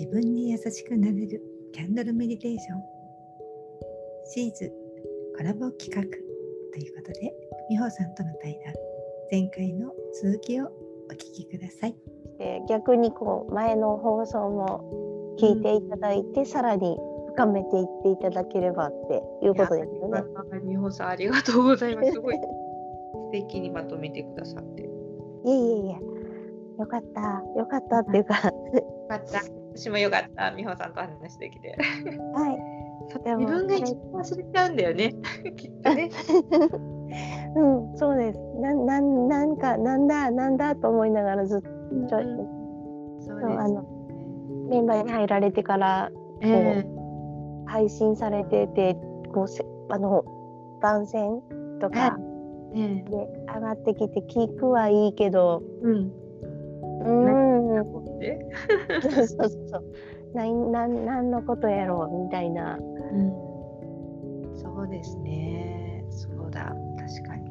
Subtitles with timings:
[0.00, 1.42] 自分に優しくなれる
[1.74, 2.82] キャンドルメディテーション
[4.24, 4.72] シーズ
[5.36, 7.34] コラボ企画ということで
[7.68, 8.72] 美穂さんとの対談
[9.30, 9.92] 前回の
[10.22, 10.68] 続きをお
[11.12, 11.94] 聞きください。
[12.38, 16.96] で逆にこう前の放送も聞いていただいて、うん、さらに
[17.34, 20.22] 深めていっていただければっていうことですよね。
[20.64, 22.12] 美穂さんありがとうございます。
[22.12, 24.82] すごい素敵にまとめてくださって。
[24.82, 24.86] い
[25.44, 25.98] えいえいえ。
[26.78, 28.48] よかった、よかったっていうか。
[28.48, 28.52] よ
[29.06, 29.59] かった。
[29.74, 31.76] 私もよかった、美穂さんと話できて。
[32.34, 32.80] はい。
[33.12, 35.14] 自分が一番忘れちゃうんだよね。
[35.56, 36.10] きっとね。
[37.56, 38.38] うん、そうです。
[38.60, 41.68] な、なん、なんか、なんだ、なんだと思いながらずっと。
[41.92, 42.16] うん、そ
[43.34, 43.84] うです、あの。
[44.68, 46.10] メンバーに入られてから、
[46.40, 48.96] えー、配信されてて、
[49.34, 50.24] こう、せ、あの。
[50.80, 51.42] 番宣
[51.80, 52.18] とか。
[52.72, 55.62] えー、で、上がってきて、聞くはいいけど。
[55.82, 56.12] うん。
[57.04, 57.39] うん。
[59.02, 59.84] そうそうそう。
[60.34, 60.72] なん。
[60.72, 66.04] なんなんのことやろうみたいな、うん、そうですね。
[66.10, 66.74] そうだ。
[66.98, 67.50] 確かに。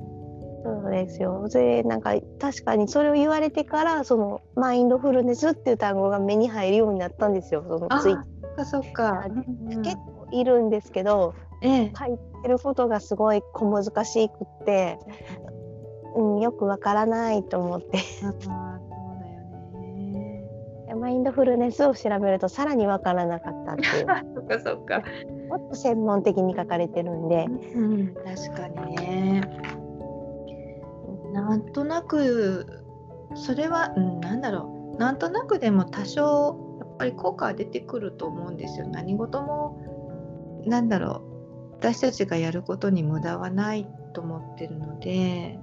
[0.64, 1.48] そうですよ。
[1.48, 7.64] でなんか確かにそれを言われてからそのマインドフルネスっていう単語が目に入るようになったんですよ。
[7.68, 8.24] そのツイッ
[8.56, 15.00] ターそっか、うん、結構いるんですけど、ええ、書いてることがすごい小難しくって、
[16.16, 18.00] うん、よくわからないと思って。
[21.00, 24.06] マインドフルネスを調べるとさらに分からなかったっていう。
[24.36, 25.04] そっかそっか。
[25.50, 29.42] もっと専門的に書かれてるんで、うん、確かにね。
[31.34, 32.84] なんとなく
[33.36, 34.98] それは、うん、なんだろう。
[34.98, 38.88] なんとなくでも多少やっぱり効果は出てくると思うんですよ。
[38.88, 39.80] 何事も
[40.66, 41.30] なんだろう。
[41.80, 45.58] 私たちがやることに無駄はないと思ってるので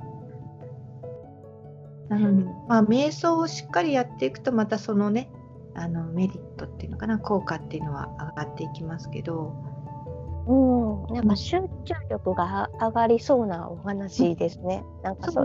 [2.11, 5.31] うん、まあ、瞑想をしっかりやっていくとまたそのね
[5.75, 9.55] あのメリットっていうのかな効果っていうのは上がっていきますけど、
[10.47, 14.85] うん、なんか集中力が上がりそうなお話ですね。
[14.99, 15.45] うん、なんかそ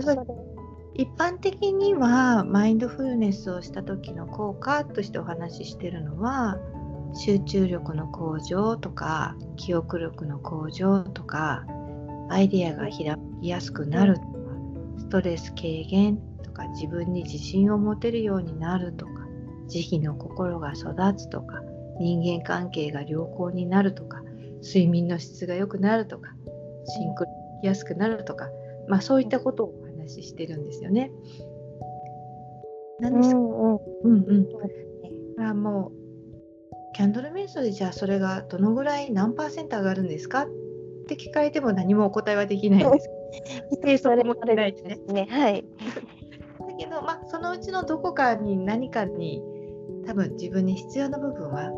[0.94, 6.58] 一般的にはマインドフルネスをした時の効果としてお話ししてるのは
[7.14, 11.66] 集中力の向上とか記憶力の向上とか
[12.30, 14.18] アイデアが開きやすくなる
[15.12, 19.12] トレス軽減とか自分に自信を持てるようになるとか
[19.68, 21.62] 慈悲の心が育つとか
[22.00, 24.24] 人間関係が良好になるとか
[24.64, 26.30] 睡眠の質が良くなるとか
[26.86, 28.50] シンクロしやすくなるとか、
[28.88, 31.12] まあ、そういったことをお話ししてるんですよね。
[33.00, 34.48] 何ですか、うんうん、うん
[35.38, 35.46] うん。
[35.46, 35.92] あもう
[36.96, 40.44] キャンドル瞑想でじゃあそれがどのぐらい何パーセント上がるんですか？
[40.44, 40.48] っ
[41.08, 43.10] て聞かれても何もお答えはできないんです。
[43.84, 45.28] 計測もしないですね。
[45.30, 45.66] はい。
[46.60, 49.42] だけど、まあ、そのうちのどこかに何かに
[50.06, 51.72] 多分自分に必要な部分は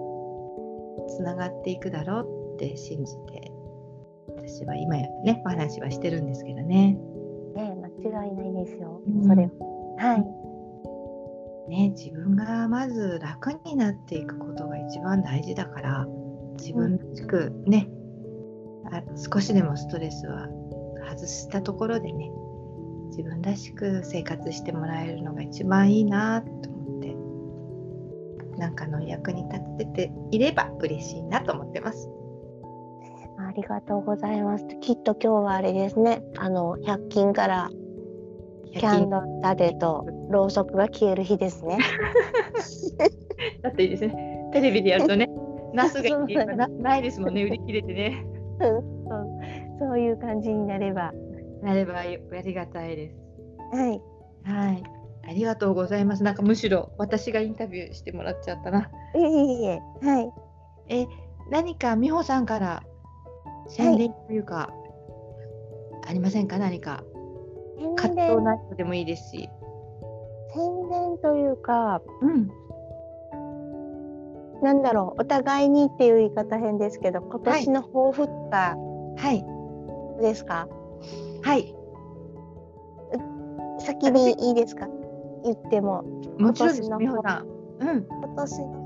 [1.07, 3.51] つながっていくだろうって信じて
[4.27, 6.97] 私は今やねお話はしてるんですけどね。
[7.55, 9.49] ね間違いないですよ、うん、それ
[9.97, 10.43] はい
[11.69, 16.05] ね、自分がまず楽になっていくことが一番大事だから
[16.57, 17.87] 自分らしくね、
[18.85, 20.49] うん、あ少しでもストレスは
[21.03, 22.31] 外したところでね
[23.09, 26.73] 自分らしく生活してもらえるのが一番いいなと
[28.57, 32.09] なんかの役に立てていれば嬉しいなと思ってます。
[33.37, 34.65] ありがとうございます。
[34.79, 36.23] きっと今日はあれですね。
[36.37, 37.69] あの100均から
[38.71, 41.77] キャンドル立てとろうそくが消える日ですね。
[43.61, 44.49] だっていいですね。
[44.53, 45.29] テレビでやるとね、
[45.73, 46.19] ナスが
[46.55, 47.43] なないですもんね。
[47.43, 48.25] 売り切れてね。
[48.59, 48.83] そう
[49.79, 51.11] そういう感じになれば。
[51.61, 53.15] なればありがたいです。
[53.71, 54.01] はい。
[54.43, 54.83] はい。
[55.25, 56.23] ありがとうございます。
[56.23, 58.89] なんかむしろ私がインタビューしてもらっちゃったな。
[59.15, 60.31] いえいえはい。
[60.89, 61.07] え、
[61.49, 62.83] 何か美穂さんから
[63.69, 64.69] 宣伝というか、は
[66.05, 66.57] い、ありませんか？
[66.57, 67.03] 何か。
[67.95, 69.49] 活動などでもいいですし。
[70.53, 72.49] 宣伝というか、うん。
[74.63, 78.75] なんだろう、お互いにっていう言い方変ですけど、今年の抱負とか、
[79.17, 79.45] はい。
[80.21, 80.67] ですか？
[81.41, 81.75] はい。
[83.79, 84.87] 先にいいですか？
[85.43, 86.03] 言っても。
[86.39, 87.47] もちろんです美穂さん、
[87.79, 88.82] うん、今年の